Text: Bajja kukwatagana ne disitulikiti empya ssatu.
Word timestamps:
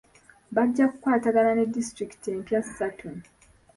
Bajja 0.55 0.85
kukwatagana 0.91 1.51
ne 1.55 1.65
disitulikiti 1.75 2.27
empya 2.35 2.59
ssatu. 2.65 3.09